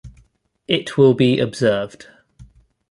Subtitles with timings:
[0.67, 2.07] It will be observed.